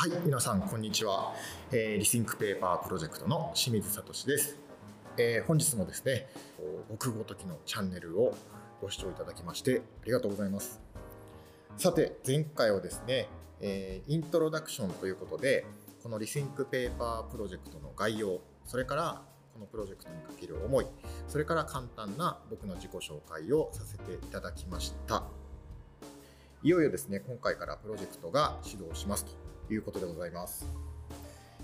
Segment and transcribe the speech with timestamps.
[0.00, 1.34] はい皆さんこんにちは、
[1.72, 4.56] えー、 Rethink Paper Project の清水聡です、
[5.16, 6.28] えー、本日もですね
[6.88, 8.32] 僕ごときのチャンネルを
[8.80, 10.80] ご視聴いただきましてありがとうございます。
[11.78, 13.26] さて前回はですね、
[13.60, 15.66] えー、イントロダクションということで
[16.04, 19.22] この Rethink Paper Project の概要それから
[19.52, 20.86] このプロジェクトにかける思い
[21.26, 25.24] それから簡単な僕の自己紹介をさせていただきました。
[26.62, 29.47] いよいよですね今回からプロジェクトが始動しますと。
[29.70, 30.66] いうことでございます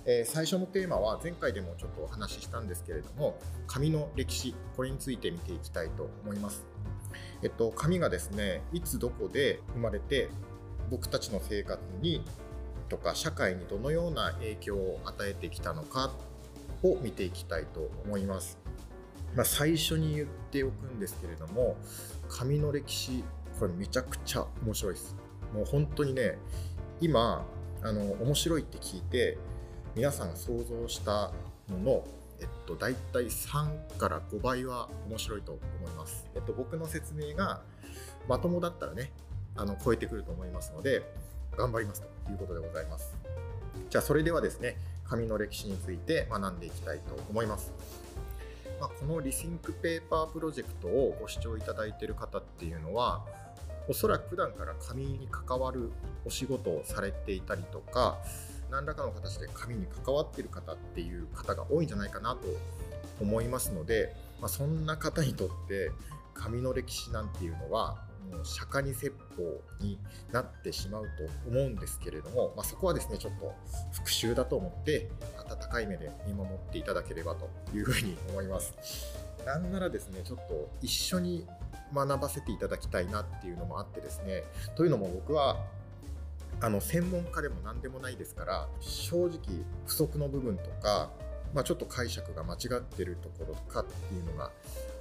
[0.07, 6.62] えー、最初のテーマは前回でもちょっとお話ししたんですけれども紙の歴史これについて見ていきたいと思います
[7.43, 10.29] えっと紙がですねいつどこで生まれて
[10.91, 12.23] 僕たちの生活に
[12.89, 16.12] とか社会にどのような影響を与えてきたのか
[16.83, 18.59] を見ていきたいと思います。
[19.34, 21.77] まあ、最初に言っておくんですけれども
[22.29, 23.25] 紙の歴史
[23.59, 25.17] これめちゃくちゃ面白いです。
[25.53, 26.39] もう本当にね
[27.01, 27.45] 今
[27.84, 29.38] あの面白いって聞いて
[29.95, 31.30] 皆さんが想像した
[31.70, 32.05] のの
[32.41, 36.27] えっと、大体3から5倍は面白いと思います。
[36.34, 37.62] えっと、僕の説明が
[38.28, 39.12] まともだったらね、
[39.56, 41.03] あの超えてくると思いますので、
[41.56, 43.14] 頑張りますということでございます。
[43.89, 44.77] じゃあ、それではですね、
[45.09, 47.72] 紙の歴史について学んでいきたいと思います。
[48.81, 53.25] まあ、この Rethink Paper Project をご視聴いただいている方っていうのは
[53.89, 55.93] おそらく普段から紙に関わる
[56.25, 58.19] お仕事をされていたりとか
[58.71, 62.41] 何らかの形で紙に関わっている方っていう方が多いんじゃないかなと
[63.21, 65.91] 思いますので、まあ、そんな方にとって
[66.35, 67.97] 紙の歴史なんていうのは
[68.33, 69.99] もう釈迦に説法に
[70.33, 73.55] なってしまうと思うんですけれども、まあ、そこはですねちょっと
[73.93, 78.75] 復習だと思って温かい目で見守っていただければというふうに思います。
[79.45, 81.47] なんならですねちょっと一緒に
[81.95, 84.45] 学ばせていただきたいなっていうのもあってですね
[84.77, 85.59] というのも僕は
[86.61, 89.39] あの専門家でも何でもないですから正直
[89.87, 91.11] 不足の部分とか、
[91.53, 94.50] まあ、ちょっと解釈が間違ってるところとかっていうのが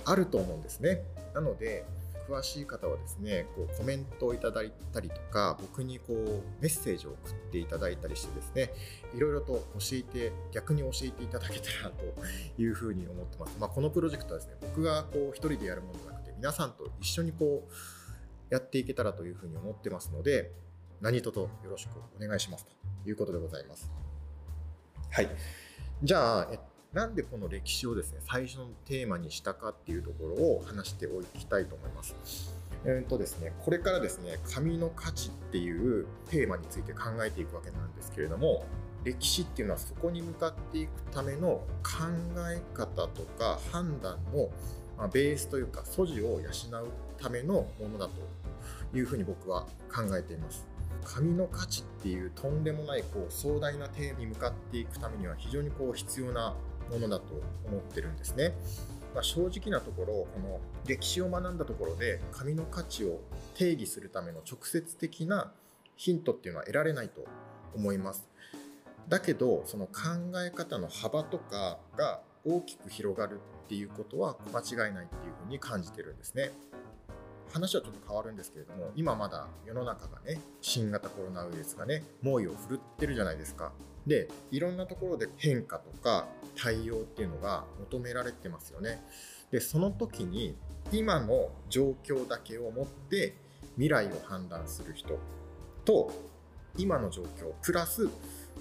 [0.05, 1.03] あると思うんですね。
[1.33, 1.85] なので
[2.27, 8.73] 詳しい方はですねこうコメントをいただいたりとか僕にこうメッセージを送っていただいたりしてですね
[9.15, 16.12] いろいろと教えて逆に教えていただけたらというふうに思ってます、まあ、このプロジェクトはですね僕がこう一人でやるもの
[16.43, 17.73] 皆さんと一緒にこう
[18.53, 20.51] やっていけたらというふうに思ってますので
[20.99, 23.09] 何卒よろしくお願いしますと。
[23.09, 23.89] いうことでございます。
[25.09, 25.29] はい。
[26.03, 26.59] じゃあ、え
[26.91, 32.13] なんでこの歴史をですね最初のテーマにしたかっていうところを話しておきたいと思います。
[32.83, 38.65] えーとですね、これからですね紙の価値っていうテーマについて考えていくわけなんですけれども
[39.05, 42.03] 歴史っていうのはそこに向かっていくための考
[42.51, 44.49] え方とか判断の
[44.97, 46.41] まあベースというか素地を養う
[47.21, 50.65] ためのものだというふうに僕は考えています。
[51.05, 56.55] 紙の価値っていうとんでもないこう壮大なテーマに向かっていくためには非常にこう必要な
[56.89, 57.25] ものだと
[57.67, 58.53] 思ってるんですね。
[59.13, 63.19] まあ、正直なところこの歴史を学んだところで紙の価値を
[63.53, 65.51] 定義するための直接的な
[65.95, 67.25] ヒントっていうのは得られないと
[67.75, 68.27] 思います。
[69.09, 69.91] だけどその考
[70.45, 76.51] え方の幅とかが大きく広がるっていうことは間違いないっていうふうに感じてるんですね。
[77.53, 83.71] 話はちょっと変わるんですけれども今まだ世の中がね新型コロナウイルスがね猛威を振るってるじゃないですか
[84.07, 89.03] でいろんなところで変化とか対応っていうのが求められてますよね
[89.51, 90.55] でその時に
[90.91, 93.35] 今の状況だけをもって
[93.75, 95.19] 未来を判断する人
[95.85, 96.11] と
[96.75, 98.09] 今の状況プラス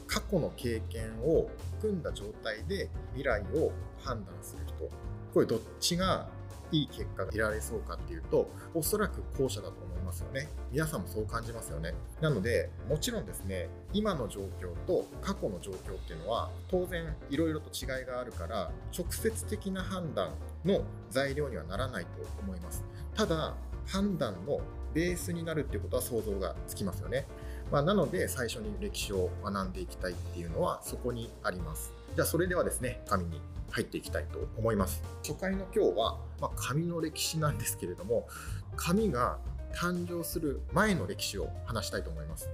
[0.06, 1.48] 過去の経験を
[1.78, 3.72] 含んだ状態で未来を
[4.02, 4.90] 判断する人
[5.32, 6.28] これどっちが
[6.72, 10.48] いい結果が得られそうかっていうと、おそらく後者だと思いますよね。
[10.70, 11.94] 皆さんもそう感じますよね。
[12.20, 20.32] なので、もちろんですね、今の状況と過去の状況っていうのは、当然いろいろと違いがあるから、直接的な判断
[20.64, 22.10] の材料にはならないと
[22.40, 22.82] 思います。
[23.14, 23.54] ただ、
[23.86, 24.60] 判断の
[24.94, 27.26] ベースになるっていうことは想像がつきますよね。
[27.72, 31.90] まあ、なので最初に歴史を学んでいきたいっていうのはそこにあります。
[32.14, 35.02] じゃあそれではですね、紙に入っていきたいと思います。
[35.26, 38.28] 初回の今日は、まあ、紙の歴史なんですけれども、
[38.76, 39.38] 紙が
[39.74, 42.50] 誕生する前の歴史を話したいと思います。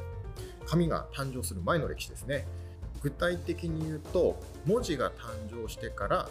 [0.68, 2.46] 紙が誕生する前の歴史ですね。
[3.02, 6.28] 具体的に言うと、文字が誕生してから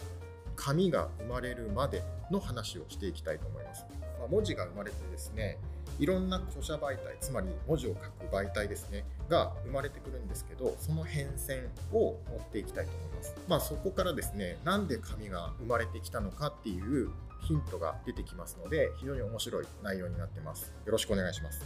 [0.56, 3.84] 紙が生まれるまでの話をしていきたいと思います。
[4.18, 5.58] まあ、文字が生まれてですね、
[5.98, 13.34] いろんな著者媒体つまり文字を書く媒体ですねが生まれてくるんですけどその変遷を持っていきたいと思います。
[13.48, 17.10] まあそこからですねなんで紙が生まれてきたのかっていう
[17.42, 20.72] ヒントが出てきますので非常に面白い内容になってます。
[20.86, 21.62] よろしくお願いします。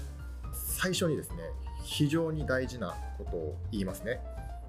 [0.52, 1.36] 最初にですね
[1.82, 4.20] 非常に大事なことを言いますね。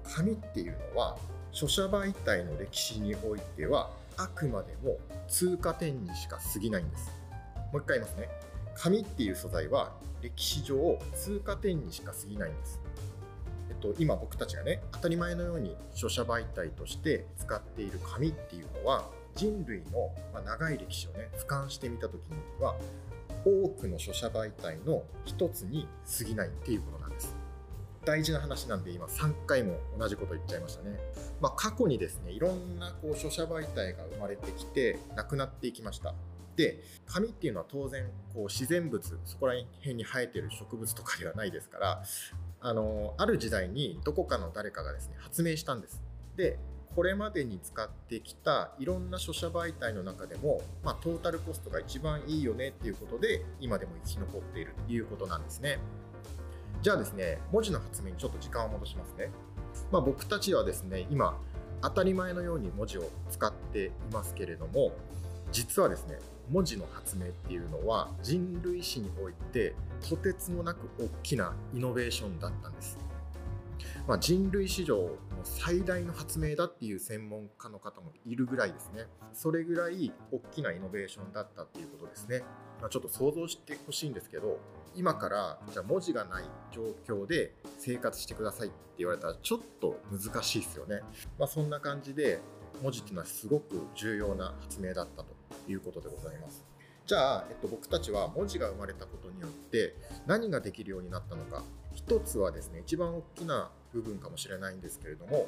[0.04, 1.16] 紙っていうのは
[1.52, 7.10] 書写媒体の歴史においてはあくまでも通過点にしか過ぎないんです。
[7.72, 8.28] もう一回言いますね。
[8.74, 9.92] 紙っていう素材は
[10.22, 12.80] 歴史上通過点にしか過ぎないんです。
[13.70, 19.04] えっと、今僕たちがね当たり前のように書写媒体として使っている紙っていうのは
[19.34, 20.10] 人類の
[20.44, 22.74] 長い歴史をね俯瞰してみた時には
[23.44, 25.88] 多くの書写媒体の一つに
[26.18, 27.34] 過ぎないっていうことなんです。
[28.04, 30.98] 大事な話なんで今3回も同じこと言っちゃいましたね、
[31.40, 36.14] まあ、過去にですねいろんなこう書写媒体が生まれてきてなくなっていきました。
[36.56, 42.02] で紙っていうのは当然こう自然物そこら辺に生えてる植物とかではないですから
[42.60, 46.02] あのある時代にどこかの誰かがですね発明したんです。
[46.36, 46.58] で
[46.94, 55.78] これまでに使ってきたいろんな書写媒体の中でも、まあ、トータルコストが一番いいよねっていうことで今でも生き残っているということなんですね。
[56.82, 59.30] じゃあですね文字の発明にちょっと時間を戻しますね、
[59.90, 61.36] まあ、僕たちはですね今
[61.80, 64.92] 当たり前のように文字を使っていますけれども
[65.54, 66.18] 実はですね
[66.50, 69.74] 文字の発明っていうのは人類史において
[70.06, 72.98] とてつもなく大きなイノベーションだったんです、
[74.08, 75.10] まあ、人類史上の
[75.44, 79.06] 最大の発明だっていう専門家の方もいるぐらいですね。
[79.32, 82.42] それぐらい大きなイノベーションだったっていうことですね、
[82.80, 84.58] まあ、ちょっと想像してほしいんですけど
[84.94, 91.00] 今からじゃあ文字がない状況で生活してくださいって言われたらちょっと難しいですよね、
[91.36, 92.40] まあ、そんな感じで
[92.80, 95.33] 文字っていうのはすごく重要な発明だったと
[95.68, 96.64] いうことでございます。
[97.06, 99.94] じゃあ、えっと、僕たちは文字が生まれたことによって
[100.26, 101.62] 何ができるようになったのか。
[101.94, 105.46] 一つはですね一番大きな部分かもしれないんですけれども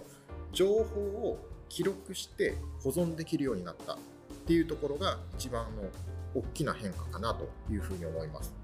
[0.52, 2.54] 情報を記録して
[2.84, 3.94] 保存できるようになった。
[3.94, 3.98] っ
[4.46, 5.82] ていうところが一番の
[6.36, 8.54] 大きな変化かなというふうに思います。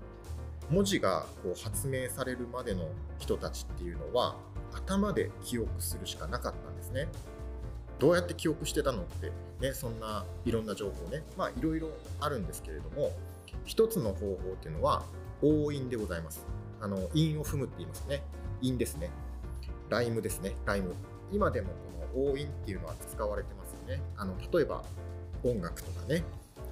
[0.70, 4.36] 文字がこう発明されるまでの人たちっていうのは
[4.72, 7.08] 頭で記憶するしかなかったんですね。
[8.02, 11.88] どうやって記憶してたのって、ね、そんないろんな情報ね、まあいろいろ
[12.20, 13.12] あるんですけれども、
[13.64, 15.04] 一つの方法っていうのは
[15.40, 16.44] 押印でございます。
[16.80, 18.24] あの、韻を踏むって言いますね。
[18.60, 19.08] 韻ですね。
[19.88, 20.56] ライムですね。
[20.66, 20.94] ライム。
[21.30, 24.02] 今でもこの押印っていうのは使われてますよね。
[24.16, 24.82] あの、例えば
[25.44, 26.24] 音楽とかね、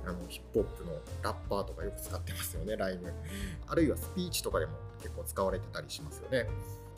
[0.04, 3.12] あのヒップホップのラッパーとかよく使ってますよね、ライム。
[3.68, 6.48] あるいはスピーチとかでも結構使われてたりしますよね。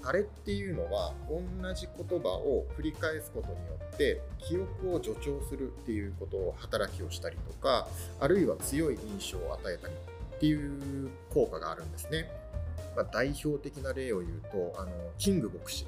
[0.05, 7.87] あれっていうのは同じ言葉を繰り返すことによって記憶を助長するっていうことを働きをしたりとか
[8.21, 9.95] あるいは強い印象を与えたり
[10.37, 12.29] っていう効果があるんですね。
[12.97, 15.87] まあ、代表的な例を言うとあのキング牧師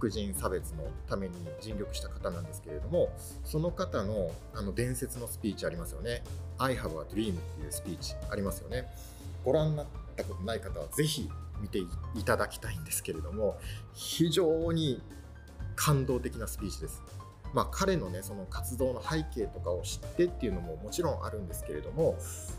[0.00, 3.10] 黒人差別のために尽力した方なんですけれども
[3.44, 6.22] その方のあの伝説のスピーチありますよね
[6.58, 8.90] 「I have a dream」っていうスピーチありますよね
[9.44, 9.86] ご覧になっ
[10.16, 11.30] たことない方はぜひ
[11.60, 11.86] 見てい
[12.24, 13.58] ただきたいんですけれども
[13.94, 15.02] 非常に
[15.74, 17.02] 感動的なスピーチです。
[17.52, 22.16] まあ、彼のねその活動の背景とかを知ってっていうのももちろんあるんですけれども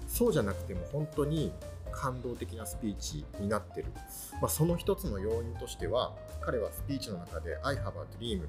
[0.07, 1.51] そうじゃなくても本当に
[1.91, 3.87] 感動的なスピーチになってる、
[4.41, 8.47] まあ、その一つの要因としては彼はスピーチの中で「I have a dream」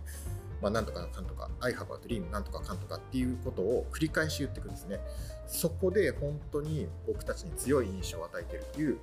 [0.60, 5.00] まあ、なんとかかんとか「I have a dream」なんとかかんとかっていうことを繰り返し言っていくんですね
[5.46, 8.98] そこで本当に僕たちに強い印象を与えているという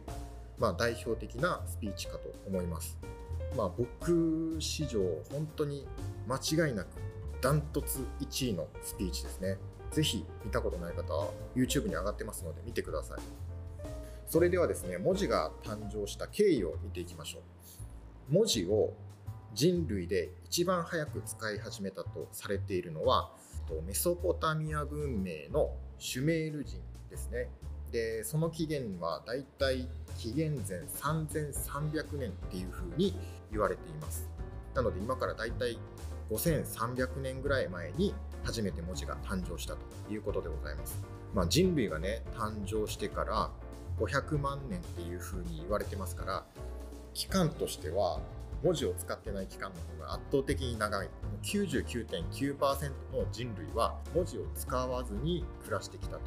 [0.58, 2.98] まあ、代表的なスピーチかと思います。
[3.58, 5.00] まあ、僕史上
[5.32, 5.88] 本当に
[6.28, 6.38] 間
[6.68, 6.88] 違いなく
[7.42, 9.58] ダントツ1位のスピーチですね。
[9.92, 13.20] ぜひ見たことない方は YouTube に上がってますので見てください。
[14.28, 18.34] それではですね、文字が誕生した経緯を見ていきましょう。
[18.34, 18.94] 文字を
[19.54, 23.32] 人類で一番早く使い始めたとされているのは
[23.88, 27.50] メソポタミア文明のシュメール人ですね。
[27.92, 33.18] でその起源はだいたい紀元前3300年っていうふうに
[33.52, 34.30] 言われています。
[34.74, 35.78] なので今からだいたい
[36.30, 39.80] 5300年ぐらい前に初めて文字が誕生したと
[40.10, 41.02] いうことでございます、
[41.34, 43.50] まあ、人類がね誕生してから
[44.00, 46.44] 500万年っていうふうに言われてますから
[47.14, 48.20] 期間としては
[48.64, 51.10] 文字を使ってない期間の方が圧倒的に長い。
[51.44, 52.58] 99.9%
[53.14, 56.22] の人類は文字を使わずに暮らしてきたと。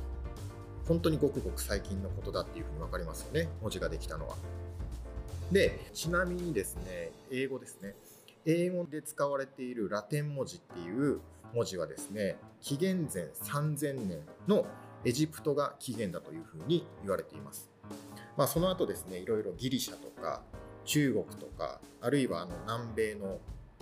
[0.89, 4.37] 本当にごくごく最近のことだっていうふうに分かりますよね文字ができたのは。
[5.53, 7.95] でちなみにですね英語ですね
[8.45, 11.21] 英語で使われているラテン文字っていう
[11.55, 14.67] 文字はですね紀元前3000年の
[15.05, 17.71] エジプトが起源だというふうに言われています。
[18.37, 20.43] まあ、その後ですねいろいろギリシャとか
[20.85, 23.39] 中国とかあるいはあの南米の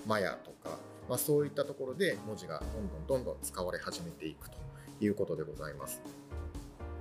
[0.06, 4.56] マヤとか、まあ、そういったところで文字がどんどんどんどん使われ始めていくと
[5.00, 6.00] いうことでございます。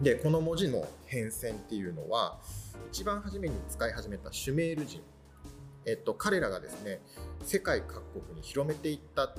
[0.02, 2.38] でこの文字の変遷っていうのは
[2.92, 5.02] 一番初めに使い始めたシュメール人、
[5.86, 7.02] えっと、彼らがですね
[7.44, 9.34] 世界各国に広めていったっ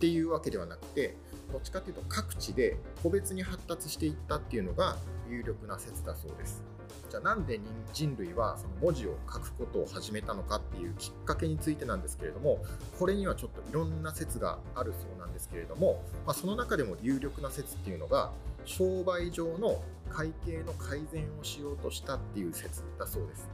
[0.00, 1.16] ていうわけではなくて
[1.52, 4.96] どっちかっていうと各地で個別に発達していったっていうのが
[5.28, 6.64] 有力な説だそうです。
[7.10, 7.60] じゃあなんで
[7.92, 12.58] 人類はその文字を書くことを始めたのかっていうきっかけについてなんですけれども
[12.98, 18.30] これにはちょっといろんな説があるそうなんですけれども、まあ、その中でも有力な説っていうのが
[18.64, 23.48] 商売上の会計の改善をしようとしたっていう説だそうです。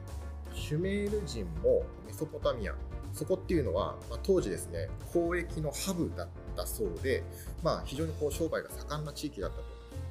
[0.55, 2.75] シュメール人もメソポタミア
[3.12, 7.23] そこっていうのは、まあ、当時ですね交易のハブだったそうで、
[7.62, 9.57] まあ、非常にこう商売が盛んな地域だった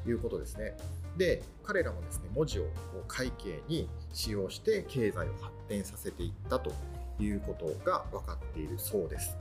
[0.03, 0.75] ということですね。
[1.17, 2.65] で彼らもですね文字を
[3.07, 6.71] 会計に使用して経済を発展させていったと
[7.19, 9.37] いうことが分かっているそうです。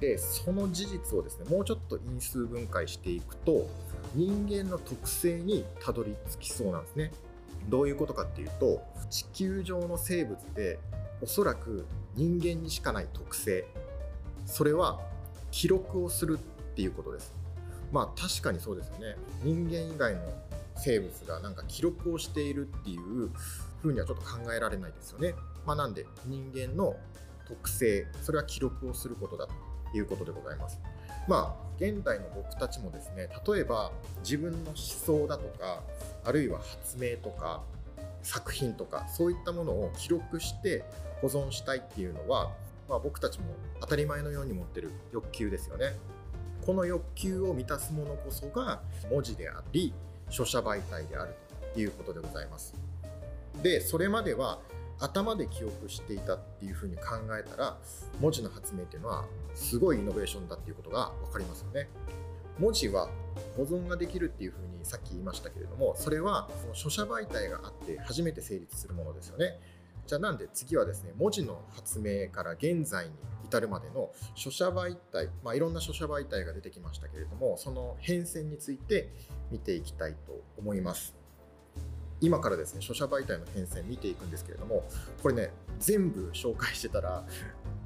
[0.00, 3.68] でその事実をですねもうちょっと因数分解していくと
[4.14, 7.12] 人間の特性にたどり着きそうなんですね。
[7.68, 10.80] どういうことかっていうと地球上の生物で
[11.20, 13.64] おそらく人間にしかない特性。
[14.44, 15.00] それは
[15.52, 17.32] 記録をするっていうことです。
[17.92, 19.16] まあ確かにそうですよね。
[19.44, 20.22] 人間以外の
[20.82, 23.30] 生物がなんか記録をしているっていう
[23.80, 25.34] ふうにはちょっと考えられないですよね、
[25.66, 26.96] まあ、なんで人間の
[27.46, 29.52] 特性それは記録をすることだと
[29.96, 30.80] いうことでございます。
[31.28, 35.82] まあ現代の僕たちもですね例えば自分の思想だとか
[36.24, 37.62] あるいは発明とか
[38.22, 40.84] 作品とかそういったものを記録して
[41.20, 42.50] 保存したいっていうのは、
[42.88, 43.46] まあ、僕たちも
[43.80, 45.96] 当たり前のように持ってる欲求ですよね。
[46.64, 49.92] この欲求を満たすものこそが文字であり
[50.32, 51.34] 書写媒体である
[51.74, 52.74] ということでございます。
[53.62, 54.60] でそれまでは
[54.98, 57.02] 頭で記憶していたっていうふうに考
[57.38, 57.76] えたら
[58.20, 59.24] 文字の発明っていうのは
[59.54, 61.88] すごいイノベーションだっていうことが分かりますよね。
[62.58, 63.08] 文字は
[63.56, 69.58] 保存ができるっていうふうにさっき言いましたけれどもそれはその書写媒体があって初めて成立するものですよね。
[70.12, 73.12] じゃあなんで次はですね文字の発明から現在に
[73.46, 79.08] 至るまでの書写媒体、まあ、いろんな書写媒体が出てきましたけれどもその変遷について
[79.50, 81.14] 見ていきたいと思います。
[82.20, 84.84] 今からですね書写媒体の変遷見ていくんですけれども
[85.22, 87.24] これね全部紹介してたら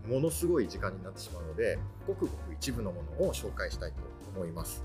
[0.08, 1.78] ものすごい時間になってしまうので
[2.08, 3.98] ごくごく一部のものを紹介したいと
[4.34, 4.82] 思います。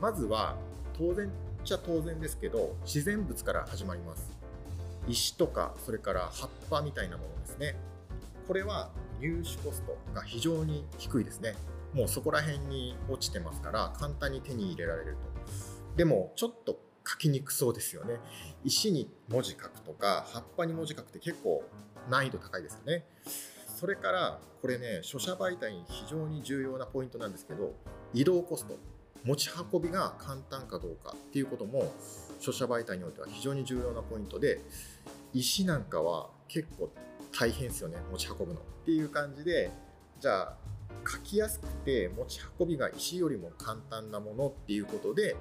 [0.00, 0.56] まずは
[0.96, 1.30] 当然っ
[1.62, 4.39] ちゃ当然ですけど自然物から始まります。
[5.08, 7.76] 石とかそれから葉っぱみたいなものですね。
[8.46, 8.90] これは
[9.20, 11.54] 入手コストが非常に低いですね。
[11.94, 15.96] もうそこら辺に落ちてますから簡単に手に入れられると。
[15.96, 18.18] でもちょっと書きにくそうですよね。
[18.64, 21.62] 石に文字書くとか葉っぱに文字書くって結構
[22.08, 23.06] 難易度高いですよね。
[23.76, 27.74] それからこれね書写媒体に非常に重要なポイントなんですけど
[28.12, 28.76] 移動コスト
[29.24, 31.92] 持ち運びが簡単かどうかっていうことも
[32.40, 34.60] 書写媒体においては非常に重要なポイントで
[35.32, 36.90] 石なんかは結構
[37.38, 38.60] 大変ですよね持ち運ぶの。
[38.60, 39.70] っていう感じで
[40.18, 40.56] じゃあ
[41.08, 45.36] 書きやすくて持ち運びが石よりも簡単なものっていうことで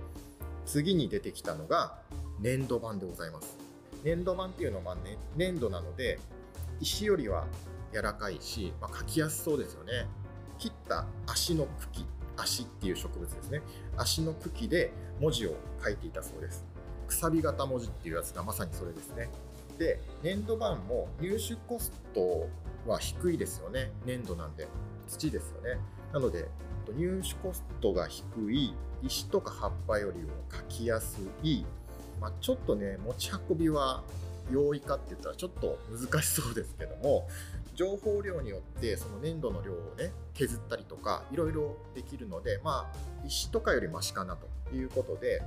[0.66, 1.98] 次に出てきたのが
[2.40, 3.58] 粘土板でございます。
[4.04, 6.20] 粘土板っていうのは、ね、粘土なので
[6.80, 7.48] 石よりは
[7.92, 10.06] 柔らかいし、まあ、書きやすそうですよね。
[10.58, 12.06] 切った足の茎
[12.38, 13.62] 足っていう植物ですね。
[13.98, 16.66] 足の茎で文字を書いていたそうです。
[17.20, 19.30] さび型文字っていうやつがまさにそれですね。
[19.78, 22.48] で粘土板も入手コスト
[22.88, 23.92] は低いですよね。
[24.06, 24.68] 粘土なんで。
[25.08, 25.80] 土ですよね。
[26.14, 26.48] なので
[26.98, 28.24] 入手コストが低
[28.54, 28.74] い
[29.04, 31.66] 石とか葉っぱよりも書きやすい、
[32.20, 34.04] まあ、ちょっとね持ち運びは
[34.52, 37.28] 容易かって言ったらちょっと難しそうですけども
[37.76, 45.42] 情報量によってその粘土の量をね削ったりとかいろいろできるのでまあ石とかよりマシかなということで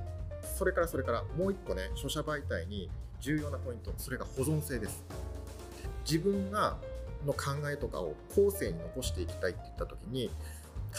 [0.57, 5.03] それからそれからもう一個ね書写媒体に重要なポイントそれが保存性です。
[6.05, 6.77] 自分が
[7.25, 10.29] の考えとかを後世に残していきたいって言った時に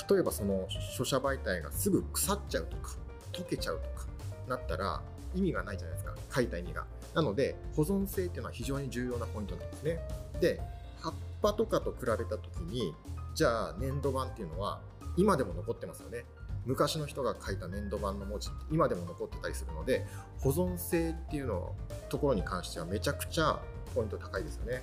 [0.08, 2.94] 例えばその書写媒体がすぐ腐っちゃうとか
[3.32, 4.06] 溶けちゃうとか
[4.48, 5.02] なったら
[5.34, 6.14] 意味がないじゃないですか。
[6.34, 6.84] 書いた意味が。
[7.14, 10.00] なので保存性っていうのは非常に重要なポイントなんですね。
[10.40, 10.60] で
[11.00, 12.94] 葉っぱとかと比べた時に
[13.34, 14.80] じゃあ粘土板っていうのは
[15.16, 16.24] 今でも残ってますよね。
[16.66, 20.06] 昔の人が書いた粘土板の文字って今でも残ってたりするので
[20.40, 21.75] 保存性っていうの
[22.09, 23.61] ところに関してはめちゃくちゃ
[23.94, 24.83] ポイント高いですよね。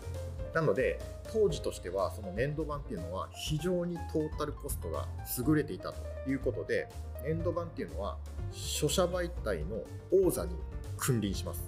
[0.54, 1.00] なので
[1.32, 5.08] 当時としてはその粘土板っていうのは非常にトータルコストが
[5.48, 6.90] 優れていたということで
[7.26, 8.18] 粘土板っていうのは
[8.52, 10.56] 書写媒体の王座に
[10.98, 11.64] 君臨します。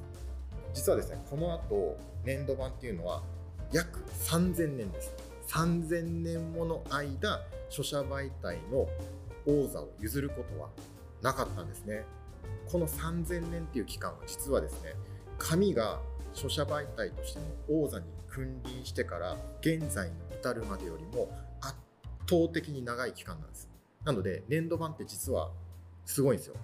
[0.74, 3.22] 実はですねこの後粘土板っていうのは
[3.72, 5.13] 約3000年です。
[5.48, 8.88] 3000年もの間書写媒体の
[9.45, 10.69] 王座を譲ることは
[11.21, 12.05] なかったんですね。
[12.71, 14.93] この3000年っていう期間は実はですね
[15.38, 16.00] 紙が
[16.33, 17.45] 書写媒体としての
[17.83, 21.29] 王座に君臨してから現在に至るまでよりも
[21.62, 21.75] 圧
[22.29, 23.69] 倒的に長い期間なんです。
[24.03, 25.51] なので粘土板って実は
[26.05, 26.55] すごいんですよ。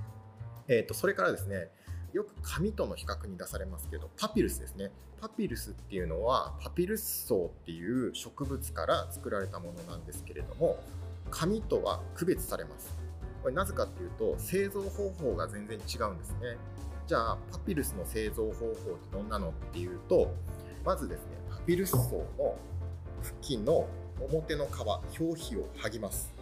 [0.67, 1.69] えーと、それからですね
[2.13, 4.91] よく紙との比較に出されますけどパピルスですね。
[5.21, 10.77] パピルスっていうのはパピルス層っていう植物から作られたものなんですけれども
[11.29, 12.97] 紙とは区別されます。
[13.41, 16.57] これなぜかっていうと製造方法が全然違うんですね。
[17.07, 20.31] じゃあパピルスの製造方法ってどんなのっていうと
[20.85, 21.97] まずですねパピルス層
[22.37, 22.55] の
[23.21, 23.87] 付近の
[24.21, 26.33] 表の皮表皮を剥ぎます。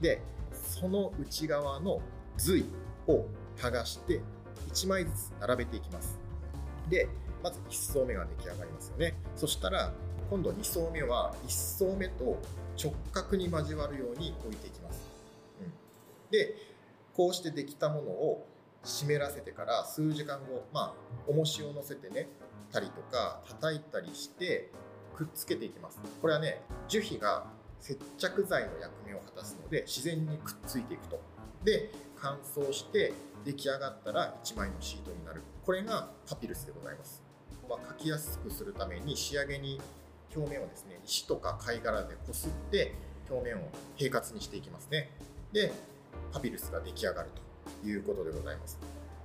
[0.00, 0.20] で
[0.52, 2.00] その内側の
[2.36, 2.66] 髄
[3.06, 3.24] を
[3.56, 4.20] 剥がして
[4.72, 6.18] 1枚ずつ並べていきます。
[6.88, 7.08] で
[7.42, 9.14] まず1層目が出来上がりますよね。
[9.36, 9.92] そしたら
[10.30, 12.38] 今度2層目は1層目と
[12.82, 15.06] 直角に交わるように置いていきます、
[15.60, 15.72] うん、
[16.30, 16.54] で
[17.14, 18.46] こうしてできたものを
[18.82, 22.28] 湿らせてから数時間後まあ重しを乗せてね
[22.72, 24.70] たりとか叩いたりして
[25.14, 26.00] くっつけていきます。
[26.22, 27.44] これはね樹皮が
[27.78, 31.20] 接着剤の役目を果たすので自然にくっついていくと。
[31.64, 31.90] で
[32.22, 33.12] 乾燥して
[33.44, 35.42] 出来上がったら1枚のシートになる。
[35.66, 37.22] これがパピルスでございます、
[37.68, 39.80] まあ、書きやすくするために仕上げに
[40.34, 42.94] 表面をですね石とか貝殻でこすって
[43.28, 45.10] 表面を平滑にしていきますね。
[45.52, 45.72] で
[46.32, 47.30] パピルスが出来上がる
[47.82, 48.78] ということでございます。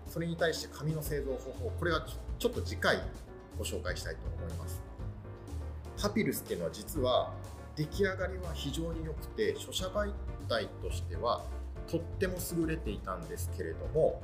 [0.07, 2.03] それに対して紙の製造方法これは
[2.39, 2.99] ちょっと次回
[3.59, 4.81] ご紹介したいと思います。
[6.01, 7.31] パピルスっていうのは実は
[7.75, 10.11] 出来上がりは非常に良くて書写媒
[10.49, 11.43] 体としては
[11.89, 14.21] とっても優れていたんですけれども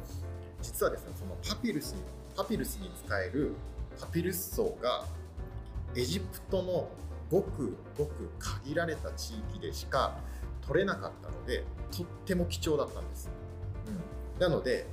[0.62, 2.02] 実はですねそのパピルスに
[2.36, 3.54] パピルスに使える
[4.00, 5.06] パピルス層が
[5.96, 6.90] エジプトの
[7.30, 10.18] ごくごく限られた地域でしか
[10.66, 11.64] 取れなかったので
[11.96, 13.30] とっても貴重だったんです、
[13.88, 14.88] うん、なので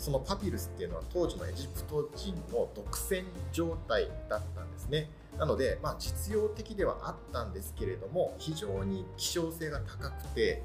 [0.00, 3.22] そのパピルスっていうのは当時のエジプト人の独占
[3.52, 5.10] 状態だったんですね。
[5.38, 10.62] なので、まあ、実用的ではあったんですけれども非常に希少性が高くて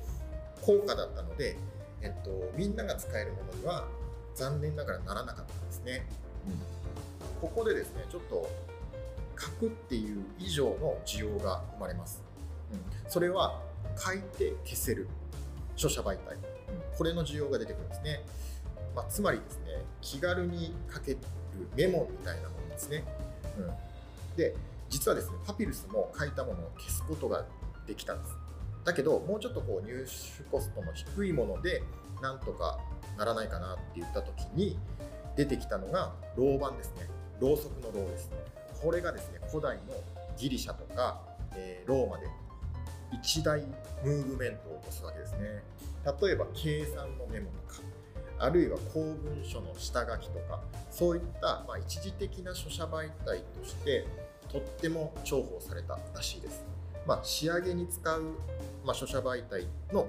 [0.62, 1.58] 高価だったので、
[2.02, 3.88] えっと、みんなが使えるものには
[4.36, 6.06] 残念ながらならなかったんですね。
[6.48, 6.50] う
[7.46, 8.50] ん、ここでですねちょっと
[9.40, 12.22] 書くっていう以上の需要が生まれます。
[12.72, 13.62] うん、それは
[13.98, 15.08] 書いて消せる
[15.76, 16.40] 書写媒体、うん、
[16.98, 18.22] これの需要が出てくるんですね。
[18.96, 21.18] まあ、つまりですね気軽に書ける
[21.76, 23.04] メモみたいなものですね。
[23.58, 24.56] うん、で
[24.90, 27.46] 実はですねパピルスも書いたものを消すことが
[27.88, 28.45] できたんです。
[28.86, 31.84] だけどもうちょっとこう入手コストの低いもので
[32.22, 32.80] なんとか
[33.18, 34.78] ならないかなって言った時に
[35.36, 37.08] 出てきたのがろう板ですね。
[37.42, 38.32] ろうそくのろうです
[38.82, 39.82] これがですね古代の
[40.38, 41.22] ギリシャとか、
[41.56, 42.28] えー、ローマで
[43.12, 45.64] 一大ムーブメントを起こすわけですね。
[46.22, 47.82] 例えば計算のメモとか
[48.38, 54.06] あるいは公文書の下書きとかそういった、まあ、一時的な書写媒体として
[54.50, 56.64] とっても重宝されたらしいです、
[57.08, 58.24] まあ、仕上げに使う
[58.86, 60.08] まあ、書写媒体の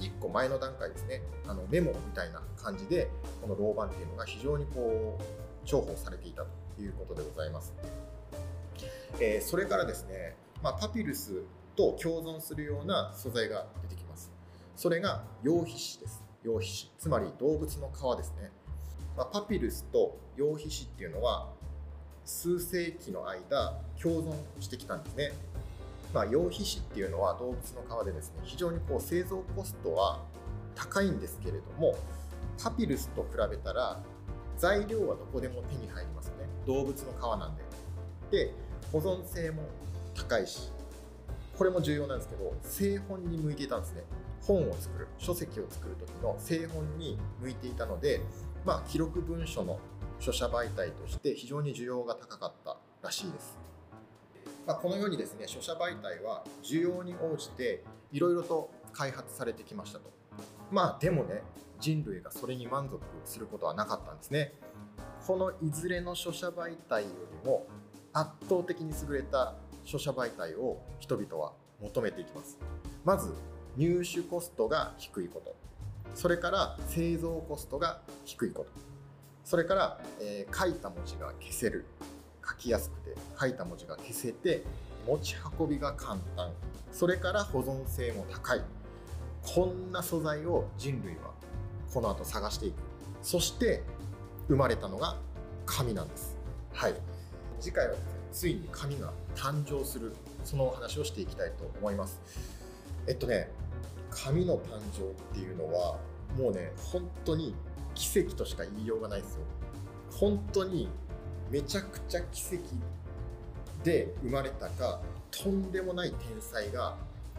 [0.00, 1.22] 1個前の段階ですね。
[1.46, 3.10] あのメモみたいな感じで
[3.42, 6.44] この老板っていうのが非常にこう重宝されていた
[6.76, 7.74] ということでございます、
[9.20, 11.42] えー、それからですね、まあ、パピルス
[11.74, 14.32] と共存するような素材が出てきます。
[14.74, 16.22] それが羊皮紙です。
[16.42, 16.92] 羊皮紙。
[16.98, 18.50] つまり動物の皮ですね、
[19.16, 21.50] まあ、パピルスと羊皮紙っていうのは
[22.24, 25.32] 数世紀の間共存してきたんですね。
[26.16, 30.24] まあ、羊皮紙っていうのは動物の皮でですね非常にこう製造コストは
[30.74, 31.94] 高いんですけれども
[32.62, 34.00] パピルスと比べたら
[34.56, 36.48] 材料はどこでも手に入りますよね。
[36.66, 37.54] 動物の皮なん
[38.30, 38.46] で。
[38.46, 38.54] で
[38.90, 39.64] 保存性も
[40.14, 40.72] 高いし
[41.58, 44.04] これも重要なんですけど製本に向いていたんですね。
[44.40, 48.22] 本を作る書籍を作る時の製本に向いていたので、
[48.64, 49.78] まあ、記録文書の
[50.18, 53.55] 書写媒体として非常に需要が高かったらしいです。
[54.66, 60.10] まあ、このようにですね書写媒体は需要に応じていろいろと開発されてきましたと。
[60.70, 61.42] まあでもね
[61.78, 64.54] 人類がそれに満足することはなかったんですね。
[65.26, 67.10] このいずれの書写媒体よ
[67.42, 67.66] りも
[68.12, 72.58] 圧倒的に優れた書写媒体を人々は求めていきます。
[73.04, 73.32] まず
[73.76, 75.54] 入手コストが低いこと。
[76.14, 78.70] それから製造コストが低いこと。
[79.44, 81.84] それから、えー、書いた文字が消せる。
[82.48, 84.64] 書きやすくて書いた文字が消せて
[85.06, 86.52] 持ち運びが簡単。
[86.92, 88.62] それから保存性も高い。
[89.42, 91.32] こんな素材を人類は
[91.92, 92.74] この後探していく。
[93.22, 93.82] そして
[94.48, 95.16] 生まれたのが
[95.64, 96.36] 紙なんです。
[96.72, 96.94] はい。
[97.60, 100.14] 次回はですねついに紙が誕生する。
[100.44, 102.20] そのお話をしていきたいと思います。
[103.06, 103.50] えっとね
[104.10, 105.98] 紙の誕生っていうのは
[106.38, 107.54] もうね本当に
[107.94, 109.40] 奇跡としか言いようがないですよ。
[110.10, 110.88] 本当に
[111.50, 112.64] めちゃくちゃ奇跡
[113.84, 116.96] で生まれたかとんでもない天才が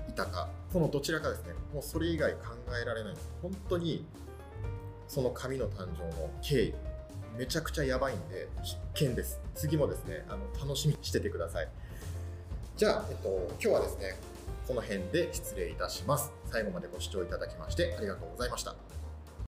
[0.07, 0.49] いたか。
[0.71, 1.53] このどちらかですね。
[1.73, 2.39] もうそれ以外考
[2.81, 4.05] えられない本当に
[5.07, 6.73] その神の誕生の経緯
[7.37, 8.47] めちゃくちゃやばいんで
[8.93, 9.39] 必見です。
[9.55, 11.67] 次もですねあの楽しみにしててください。
[12.75, 14.15] じゃあ、えっと、今日はですね
[14.67, 16.31] この辺で失礼いたします。
[16.45, 18.75] 最後までご視聴いただきましてありがとうございました。